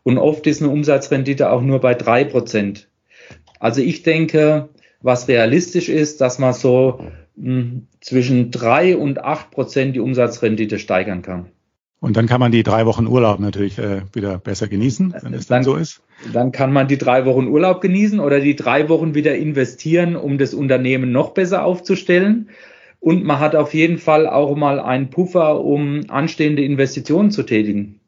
[0.03, 2.89] Und oft ist eine Umsatzrendite auch nur bei drei Prozent.
[3.59, 4.69] Also ich denke,
[5.03, 7.01] was realistisch ist, dass man so
[7.37, 11.47] mh, hm, zwischen drei und acht Prozent die Umsatzrendite steigern kann.
[11.99, 15.47] Und dann kann man die drei Wochen Urlaub natürlich äh, wieder besser genießen, wenn es
[15.47, 16.03] dann, dann so ist.
[16.33, 20.39] Dann kann man die drei Wochen Urlaub genießen oder die drei Wochen wieder investieren, um
[20.39, 22.51] das Unternehmen noch besser aufzustellen.
[23.01, 28.01] Und man hat auf jeden Fall auch mal einen Puffer, um anstehende Investitionen zu tätigen.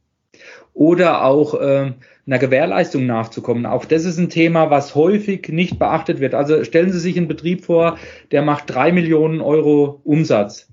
[0.75, 1.93] Oder auch äh,
[2.27, 3.67] einer Gewährleistung nachzukommen.
[3.67, 6.35] Auch das ist ein Thema, was häufig nicht beachtet wird.
[6.35, 7.99] Also stellen Sie sich einen Betrieb vor,
[8.33, 10.69] der macht drei Millionen Euro Umsatz.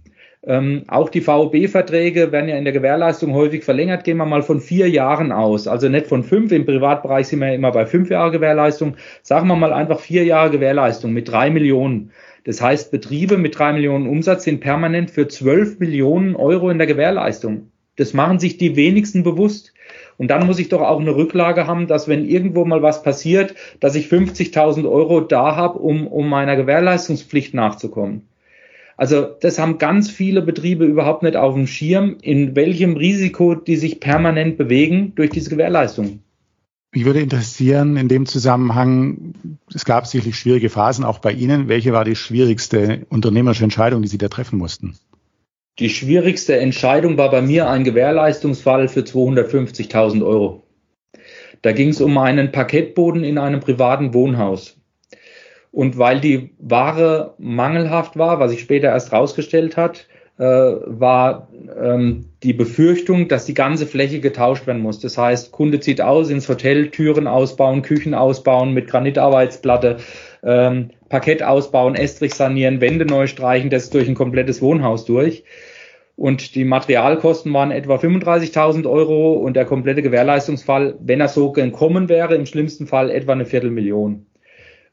[0.48, 4.04] Ähm, auch die VOB-Verträge werden ja in der Gewährleistung häufig verlängert.
[4.04, 5.68] Gehen wir mal von vier Jahren aus.
[5.68, 6.52] Also nicht von fünf.
[6.52, 8.96] Im Privatbereich sind wir immer bei fünf Jahre Gewährleistung.
[9.24, 12.12] Sagen wir mal einfach vier Jahre Gewährleistung mit drei Millionen.
[12.46, 16.88] Das heißt, Betriebe mit drei Millionen Umsatz sind permanent für zwölf Millionen Euro in der
[16.88, 17.72] Gewährleistung.
[17.98, 19.74] Das machen sich die wenigsten bewusst.
[20.18, 23.56] Und dann muss ich doch auch eine Rücklage haben, dass wenn irgendwo mal was passiert,
[23.80, 28.28] dass ich 50.000 Euro da habe, um, um meiner Gewährleistungspflicht nachzukommen.
[28.96, 33.76] Also das haben ganz viele Betriebe überhaupt nicht auf dem Schirm, in welchem Risiko die
[33.76, 36.20] sich permanent bewegen durch diese Gewährleistung.
[36.96, 39.34] Mich würde interessieren in dem Zusammenhang,
[39.74, 41.68] es gab sicherlich schwierige Phasen auch bei Ihnen.
[41.68, 44.98] Welche war die schwierigste unternehmerische Entscheidung, die Sie da treffen mussten?
[45.78, 50.64] Die schwierigste Entscheidung war bei mir ein Gewährleistungsfall für 250.000 Euro.
[51.62, 54.78] Da ging es um einen Parkettboden in einem privaten Wohnhaus.
[55.72, 60.08] Und weil die Ware mangelhaft war, was sich später erst rausgestellt hat,
[60.44, 61.48] war
[61.82, 65.00] ähm, die Befürchtung, dass die ganze Fläche getauscht werden muss.
[65.00, 69.98] Das heißt, Kunde zieht aus ins Hotel, Türen ausbauen, Küchen ausbauen mit Granitarbeitsplatte,
[70.44, 75.46] ähm, Parkett ausbauen, Estrich sanieren, Wände neu streichen, das durch ein komplettes Wohnhaus durch.
[76.18, 82.08] Und die Materialkosten waren etwa 35.000 Euro und der komplette Gewährleistungsfall, wenn er so gekommen
[82.08, 84.26] wäre, im schlimmsten Fall etwa eine Viertelmillion.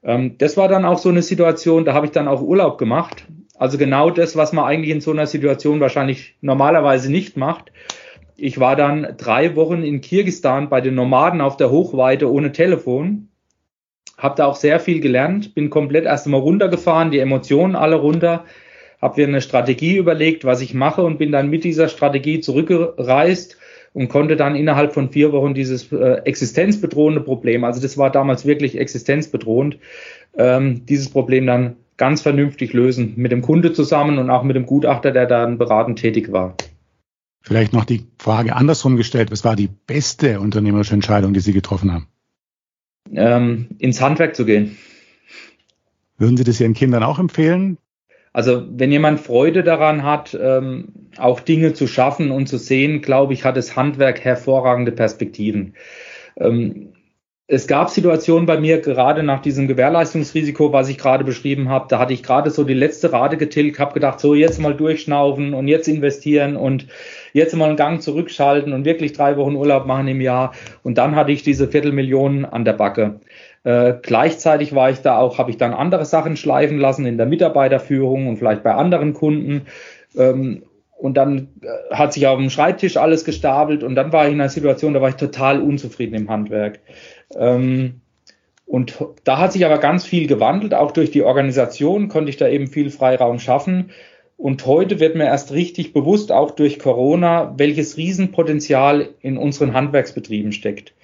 [0.02, 3.24] Ähm, das war dann auch so eine Situation, da habe ich dann auch Urlaub gemacht.
[3.62, 7.70] Also genau das, was man eigentlich in so einer Situation wahrscheinlich normalerweise nicht macht.
[8.36, 13.28] Ich war dann drei Wochen in Kirgistan bei den Nomaden auf der Hochweite ohne Telefon.
[14.18, 18.46] Habe da auch sehr viel gelernt, bin komplett erst einmal runtergefahren, die Emotionen alle runter,
[19.00, 23.58] habe mir eine Strategie überlegt, was ich mache und bin dann mit dieser Strategie zurückgereist
[23.92, 28.44] und konnte dann innerhalb von vier Wochen dieses äh, existenzbedrohende Problem, also das war damals
[28.44, 29.78] wirklich existenzbedrohend,
[30.36, 34.66] ähm, dieses Problem dann ganz vernünftig lösen mit dem Kunde zusammen und auch mit dem
[34.66, 36.56] Gutachter, der dann beratend tätig war.
[37.42, 41.92] Vielleicht noch die Frage andersrum gestellt, was war die beste unternehmerische Entscheidung, die Sie getroffen
[41.92, 42.08] haben?
[43.12, 44.76] Ähm, ins Handwerk zu gehen.
[46.18, 47.78] Würden Sie das Ihren Kindern auch empfehlen,
[48.32, 53.34] also wenn jemand Freude daran hat, ähm, auch Dinge zu schaffen und zu sehen, glaube
[53.34, 55.74] ich, hat das Handwerk hervorragende Perspektiven.
[56.36, 56.94] Ähm,
[57.48, 61.98] es gab Situationen bei mir, gerade nach diesem Gewährleistungsrisiko, was ich gerade beschrieben habe, da
[61.98, 65.68] hatte ich gerade so die letzte Rate getilgt, habe gedacht, so jetzt mal durchschnaufen und
[65.68, 66.86] jetzt investieren und
[67.32, 70.54] jetzt mal einen Gang zurückschalten und wirklich drei Wochen Urlaub machen im Jahr.
[70.82, 73.20] Und dann hatte ich diese Viertelmillion an der Backe.
[73.64, 77.26] Äh, gleichzeitig war ich da auch, habe ich dann andere Sachen schleifen lassen in der
[77.26, 79.62] Mitarbeiterführung und vielleicht bei anderen Kunden.
[80.16, 80.62] Ähm,
[81.02, 84.40] und dann äh, hat sich auf dem Schreibtisch alles gestapelt und dann war ich in
[84.40, 86.78] einer Situation, da war ich total unzufrieden im Handwerk.
[87.36, 88.00] Ähm,
[88.66, 92.48] und da hat sich aber ganz viel gewandelt, auch durch die Organisation konnte ich da
[92.48, 93.90] eben viel Freiraum schaffen.
[94.36, 100.52] Und heute wird mir erst richtig bewusst, auch durch Corona, welches Riesenpotenzial in unseren Handwerksbetrieben
[100.52, 100.94] steckt.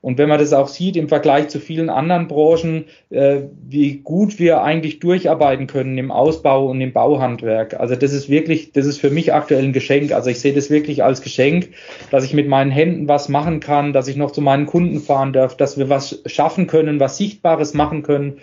[0.00, 4.38] Und wenn man das auch sieht im Vergleich zu vielen anderen Branchen, äh, wie gut
[4.38, 7.78] wir eigentlich durcharbeiten können im Ausbau und im Bauhandwerk.
[7.80, 10.12] Also das ist wirklich, das ist für mich aktuell ein Geschenk.
[10.12, 11.70] Also ich sehe das wirklich als Geschenk,
[12.10, 15.32] dass ich mit meinen Händen was machen kann, dass ich noch zu meinen Kunden fahren
[15.32, 18.38] darf, dass wir was schaffen können, was Sichtbares machen können.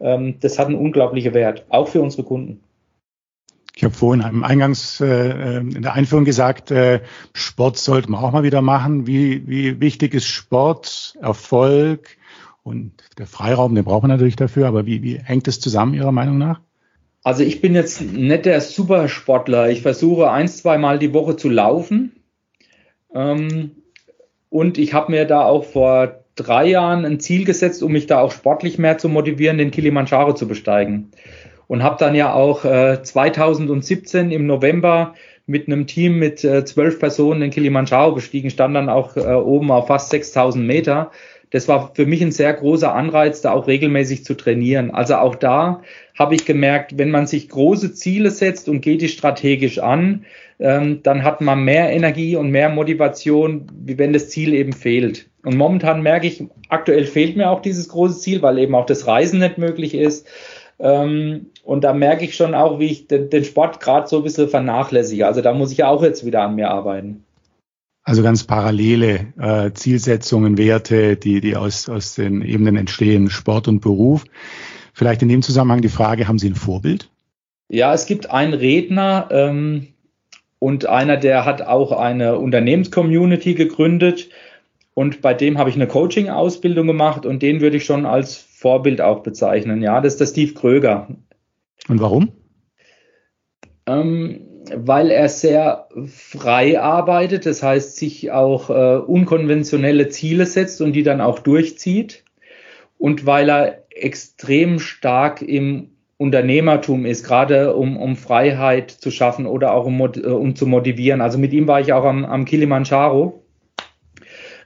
[0.00, 2.60] Ähm, das hat einen unglaublichen Wert, auch für unsere Kunden.
[3.78, 7.02] Ich habe vorhin im Eingangs äh, in der Einführung gesagt, äh,
[7.34, 9.06] Sport sollte man auch mal wieder machen.
[9.06, 12.16] Wie, wie wichtig ist Sport, Erfolg
[12.62, 16.10] und der Freiraum, den braucht man natürlich dafür, aber wie, wie hängt es zusammen Ihrer
[16.10, 16.60] Meinung nach?
[17.22, 19.68] Also ich bin jetzt nicht der Supersportler.
[19.68, 22.12] Ich versuche ein, zwei Mal die Woche zu laufen.
[23.14, 23.72] Ähm,
[24.48, 28.20] und ich habe mir da auch vor drei Jahren ein Ziel gesetzt, um mich da
[28.20, 31.10] auch sportlich mehr zu motivieren, den Kilimanjaro zu besteigen
[31.68, 35.14] und habe dann ja auch äh, 2017 im November
[35.46, 39.70] mit einem Team mit äh, zwölf Personen den Kilimanjaro bestiegen, stand dann auch äh, oben
[39.70, 41.10] auf fast 6000 Meter.
[41.50, 44.90] Das war für mich ein sehr großer Anreiz, da auch regelmäßig zu trainieren.
[44.90, 45.82] Also auch da
[46.18, 50.24] habe ich gemerkt, wenn man sich große Ziele setzt und geht die strategisch an,
[50.58, 55.28] ähm, dann hat man mehr Energie und mehr Motivation, wie wenn das Ziel eben fehlt.
[55.44, 59.06] Und momentan merke ich, aktuell fehlt mir auch dieses große Ziel, weil eben auch das
[59.06, 60.26] Reisen nicht möglich ist.
[60.78, 64.22] Ähm, und da merke ich schon auch, wie ich den, den Sport gerade so ein
[64.22, 65.26] bisschen vernachlässige.
[65.26, 67.24] Also da muss ich ja auch jetzt wieder an mir arbeiten.
[68.04, 73.80] Also ganz parallele äh, Zielsetzungen, Werte, die, die aus, aus den Ebenen entstehen, Sport und
[73.80, 74.24] Beruf.
[74.92, 77.10] Vielleicht in dem Zusammenhang die Frage, haben Sie ein Vorbild?
[77.68, 79.88] Ja, es gibt einen Redner ähm,
[80.60, 84.28] und einer, der hat auch eine Unternehmenscommunity gegründet
[84.94, 89.00] und bei dem habe ich eine Coaching-Ausbildung gemacht und den würde ich schon als Vorbild
[89.00, 89.80] auch bezeichnen.
[89.80, 91.06] Ja, das ist der Steve Kröger.
[91.88, 92.32] Und warum?
[93.86, 94.40] Ähm,
[94.74, 101.04] weil er sehr frei arbeitet, das heißt, sich auch äh, unkonventionelle Ziele setzt und die
[101.04, 102.24] dann auch durchzieht.
[102.98, 109.74] Und weil er extrem stark im Unternehmertum ist, gerade um, um Freiheit zu schaffen oder
[109.74, 111.20] auch um, äh, um zu motivieren.
[111.20, 113.44] Also mit ihm war ich auch am, am Kilimanjaro.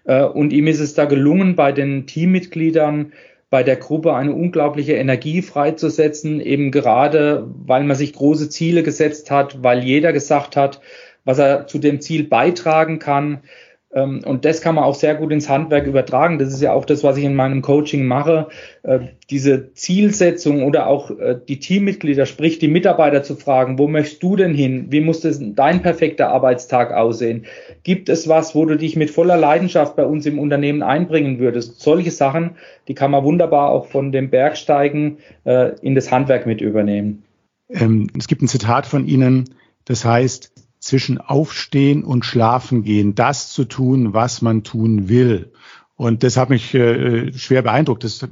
[0.04, 3.12] Äh, und ihm ist es da gelungen, bei den Teammitgliedern
[3.50, 9.30] bei der Gruppe eine unglaubliche Energie freizusetzen, eben gerade, weil man sich große Ziele gesetzt
[9.30, 10.80] hat, weil jeder gesagt hat,
[11.24, 13.42] was er zu dem Ziel beitragen kann.
[13.92, 16.38] Ähm, und das kann man auch sehr gut ins Handwerk übertragen.
[16.38, 18.48] Das ist ja auch das, was ich in meinem Coaching mache.
[18.82, 19.00] Äh,
[19.30, 24.36] diese Zielsetzung oder auch äh, die Teammitglieder, sprich die Mitarbeiter zu fragen, wo möchtest du
[24.36, 24.86] denn hin?
[24.90, 27.46] Wie muss das dein perfekter Arbeitstag aussehen?
[27.82, 31.80] Gibt es was, wo du dich mit voller Leidenschaft bei uns im Unternehmen einbringen würdest?
[31.80, 32.52] Solche Sachen,
[32.86, 37.24] die kann man wunderbar auch von dem Bergsteigen äh, in das Handwerk mit übernehmen.
[37.70, 39.46] Ähm, es gibt ein Zitat von Ihnen,
[39.84, 45.52] Das heißt, zwischen Aufstehen und Schlafen gehen, das zu tun, was man tun will.
[45.94, 48.04] Und das hat mich äh, schwer beeindruckt.
[48.04, 48.28] Das, äh,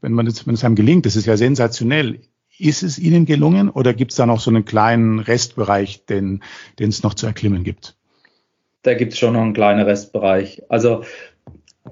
[0.00, 2.20] wenn man es, wenn es einem gelingt, das ist ja sensationell.
[2.58, 6.40] Ist es Ihnen gelungen oder gibt es da noch so einen kleinen Restbereich, den
[6.78, 7.96] es noch zu erklimmen gibt?
[8.82, 10.62] Da gibt es schon noch einen kleinen Restbereich.
[10.68, 11.04] Also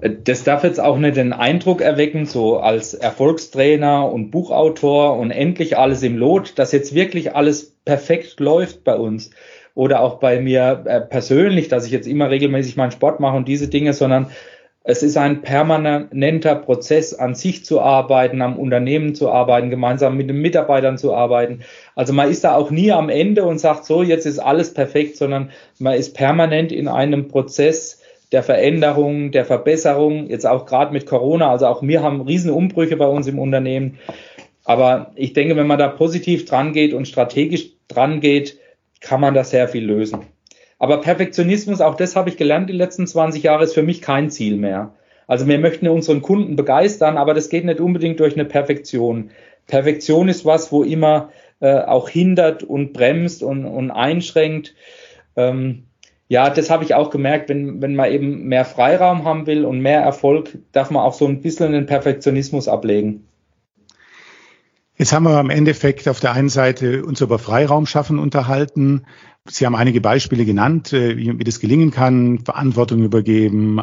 [0.01, 5.77] das darf jetzt auch nicht den Eindruck erwecken, so als Erfolgstrainer und Buchautor und endlich
[5.77, 9.31] alles im Lot, dass jetzt wirklich alles perfekt läuft bei uns.
[9.75, 13.47] Oder auch bei mir äh, persönlich, dass ich jetzt immer regelmäßig meinen Sport mache und
[13.47, 14.31] diese Dinge, sondern
[14.89, 20.29] es ist ein permanenter Prozess, an sich zu arbeiten, am Unternehmen zu arbeiten, gemeinsam mit
[20.29, 21.59] den Mitarbeitern zu arbeiten.
[21.93, 25.17] Also man ist da auch nie am Ende und sagt, so, jetzt ist alles perfekt,
[25.17, 27.96] sondern man ist permanent in einem Prozess,
[28.31, 32.97] der Veränderung, der Verbesserung, jetzt auch gerade mit Corona, also auch wir haben riesen Umbrüche
[32.97, 33.99] bei uns im Unternehmen.
[34.65, 38.59] Aber ich denke, wenn man da positiv dran geht und strategisch dran geht,
[38.99, 40.21] kann man da sehr viel lösen.
[40.79, 44.29] Aber Perfektionismus, auch das habe ich gelernt die letzten 20 Jahre, ist für mich kein
[44.29, 44.93] Ziel mehr.
[45.25, 49.31] Also wir möchten unseren Kunden begeistern, aber das geht nicht unbedingt durch eine Perfektion.
[49.67, 54.75] Perfektion ist was, wo immer äh, auch hindert und bremst und, und einschränkt.
[55.35, 55.86] Ähm,
[56.29, 59.79] ja, das habe ich auch gemerkt, wenn, wenn man eben mehr Freiraum haben will und
[59.79, 63.27] mehr Erfolg, darf man auch so ein bisschen den Perfektionismus ablegen.
[64.97, 69.05] Jetzt haben wir im Endeffekt auf der einen Seite uns über Freiraum schaffen unterhalten.
[69.45, 73.81] Sie haben einige Beispiele genannt, äh, wie, wie das gelingen kann, Verantwortung übergeben,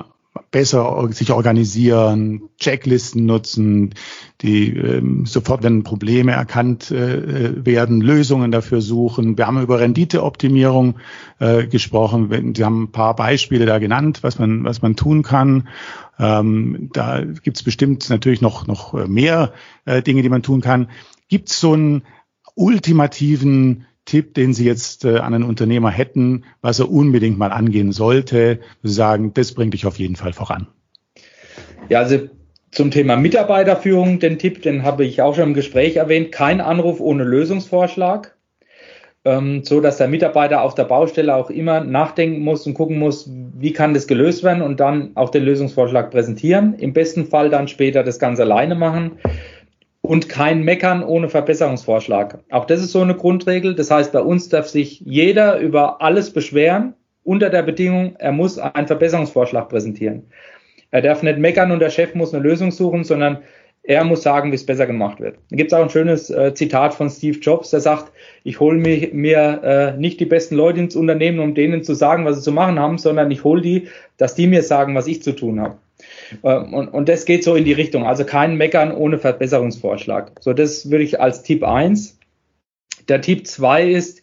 [0.50, 3.94] besser sich organisieren, Checklisten nutzen,
[4.40, 9.38] die ähm, sofort, wenn Probleme erkannt äh, werden, Lösungen dafür suchen.
[9.38, 10.96] Wir haben über Renditeoptimierung
[11.38, 12.54] äh, gesprochen.
[12.54, 15.68] Sie haben ein paar Beispiele da genannt, was man, was man tun kann.
[16.18, 19.52] Ähm, da gibt es bestimmt natürlich noch, noch mehr
[19.84, 20.88] äh, Dinge, die man tun kann.
[21.28, 22.02] Gibt es so einen
[22.54, 27.92] ultimativen Tipp, den Sie jetzt äh, an einen Unternehmer hätten, was er unbedingt mal angehen
[27.92, 28.60] sollte?
[28.82, 30.66] Sagen, das bringt dich auf jeden Fall voran.
[31.88, 32.28] Ja, also
[32.70, 37.00] zum Thema Mitarbeiterführung, den Tipp, den habe ich auch schon im Gespräch erwähnt, kein Anruf
[37.00, 38.34] ohne Lösungsvorschlag,
[39.24, 43.30] ähm, so dass der Mitarbeiter auf der Baustelle auch immer nachdenken muss und gucken muss,
[43.30, 46.74] wie kann das gelöst werden und dann auch den Lösungsvorschlag präsentieren.
[46.74, 49.12] Im besten Fall dann später das Ganze alleine machen
[50.04, 52.40] und kein Meckern ohne Verbesserungsvorschlag.
[52.50, 53.74] Auch das ist so eine Grundregel.
[53.74, 58.58] Das heißt, bei uns darf sich jeder über alles beschweren, unter der Bedingung, er muss
[58.58, 60.24] einen Verbesserungsvorschlag präsentieren.
[60.90, 63.38] Er darf nicht meckern und der Chef muss eine Lösung suchen, sondern
[63.82, 65.38] er muss sagen, wie es besser gemacht wird.
[65.48, 68.12] Da gibt es auch ein schönes äh, Zitat von Steve Jobs, der sagt,
[68.42, 72.26] ich hole mir, mir äh, nicht die besten Leute ins Unternehmen, um denen zu sagen,
[72.26, 73.88] was sie zu machen haben, sondern ich hole die,
[74.18, 75.78] dass die mir sagen, was ich zu tun habe.
[76.42, 78.04] Ähm, und, und das geht so in die Richtung.
[78.04, 80.32] Also kein Meckern ohne Verbesserungsvorschlag.
[80.40, 82.18] So, das würde ich als Tipp 1.
[83.08, 84.22] Der Tipp 2 ist,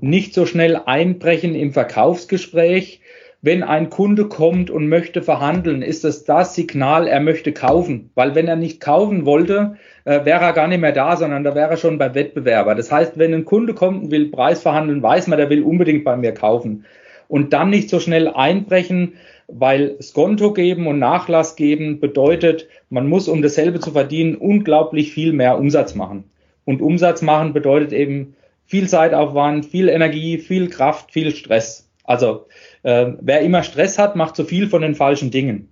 [0.00, 3.00] nicht so schnell einbrechen im Verkaufsgespräch.
[3.42, 8.10] Wenn ein Kunde kommt und möchte verhandeln, ist das das Signal, er möchte kaufen.
[8.14, 11.54] Weil wenn er nicht kaufen wollte, äh, wäre er gar nicht mehr da, sondern da
[11.54, 12.74] wäre er schon beim Wettbewerber.
[12.74, 16.04] Das heißt, wenn ein Kunde kommt und will Preis verhandeln, weiß man, der will unbedingt
[16.04, 16.84] bei mir kaufen.
[17.28, 19.14] Und dann nicht so schnell einbrechen,
[19.52, 25.32] weil Skonto geben und Nachlass geben bedeutet, man muss, um dasselbe zu verdienen, unglaublich viel
[25.32, 26.24] mehr Umsatz machen.
[26.64, 28.34] Und Umsatz machen bedeutet eben
[28.64, 31.90] viel Zeitaufwand, viel Energie, viel Kraft, viel Stress.
[32.04, 32.46] Also
[32.82, 35.68] äh, wer immer Stress hat, macht zu viel von den falschen Dingen.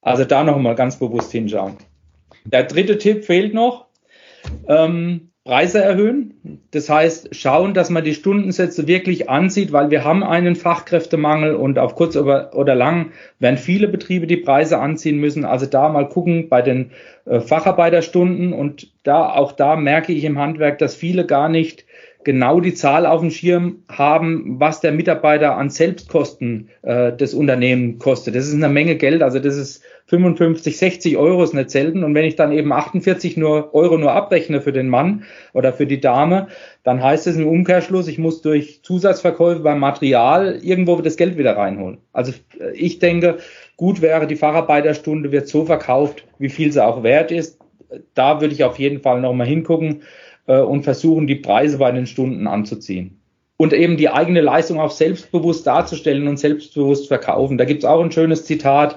[0.00, 1.76] Also da nochmal ganz bewusst hinschauen.
[2.44, 3.86] Der dritte Tipp fehlt noch.
[4.66, 6.60] Ähm, Preise erhöhen.
[6.72, 11.78] Das heißt, schauen, dass man die Stundensätze wirklich ansieht, weil wir haben einen Fachkräftemangel und
[11.78, 15.46] auf kurz oder lang werden viele Betriebe die Preise anziehen müssen.
[15.46, 16.90] Also da mal gucken bei den
[17.24, 21.86] äh, Facharbeiterstunden und da auch da merke ich im Handwerk, dass viele gar nicht
[22.24, 28.00] genau die Zahl auf dem Schirm haben, was der Mitarbeiter an Selbstkosten äh, des Unternehmens
[28.00, 28.34] kostet.
[28.34, 32.02] Das ist eine Menge Geld, also das ist 55, 60 Euro ist nicht selten.
[32.02, 35.86] Und wenn ich dann eben 48 nur Euro nur abrechne für den Mann oder für
[35.86, 36.48] die Dame,
[36.82, 41.56] dann heißt es im Umkehrschluss, ich muss durch Zusatzverkäufe beim Material irgendwo das Geld wieder
[41.56, 41.98] reinholen.
[42.12, 43.38] Also äh, ich denke,
[43.76, 47.58] gut wäre, die Facharbeiterstunde wird so verkauft, wie viel sie auch wert ist.
[48.14, 50.02] Da würde ich auf jeden Fall nochmal hingucken
[50.46, 53.20] äh, und versuchen, die Preise bei den Stunden anzuziehen.
[53.58, 57.58] Und eben die eigene Leistung auch selbstbewusst darzustellen und selbstbewusst verkaufen.
[57.58, 58.96] Da gibt es auch ein schönes Zitat,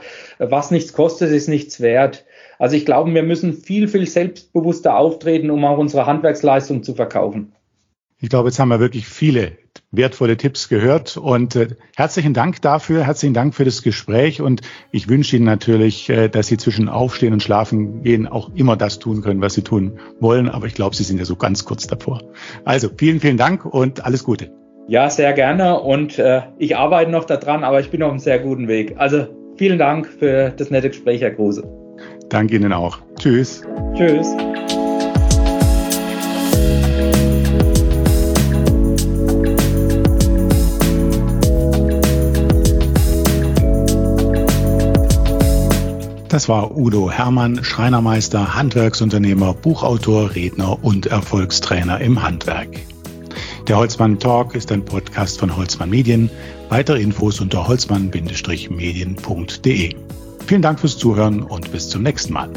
[0.50, 2.26] was nichts kostet, ist nichts wert.
[2.58, 7.54] Also ich glaube, wir müssen viel, viel selbstbewusster auftreten, um auch unsere Handwerksleistung zu verkaufen.
[8.20, 9.54] Ich glaube, jetzt haben wir wirklich viele
[9.92, 14.62] wertvolle Tipps gehört und äh, herzlichen Dank dafür, herzlichen Dank für das Gespräch und
[14.92, 19.00] ich wünsche Ihnen natürlich, äh, dass Sie zwischen Aufstehen und Schlafen gehen auch immer das
[19.00, 21.88] tun können, was Sie tun wollen, aber ich glaube, Sie sind ja so ganz kurz
[21.88, 22.22] davor.
[22.64, 24.52] Also vielen, vielen Dank und alles Gute.
[24.88, 28.38] Ja, sehr gerne und äh, ich arbeite noch daran, aber ich bin auf einem sehr
[28.38, 28.96] guten Weg.
[28.98, 29.28] Also
[29.62, 31.62] vielen Dank für das nette Gespräch, Herr Kruse.
[32.30, 32.98] Danke Ihnen auch.
[33.20, 33.62] Tschüss.
[33.94, 34.26] Tschüss.
[46.28, 52.70] Das war Udo Hermann, Schreinermeister, Handwerksunternehmer, Buchautor, Redner und Erfolgstrainer im Handwerk.
[53.72, 56.30] Der Holzmann Talk ist ein Podcast von Holzmann Medien.
[56.68, 59.96] Weitere Infos unter holzmann-medien.de.
[60.46, 62.50] Vielen Dank fürs Zuhören und bis zum nächsten Mal.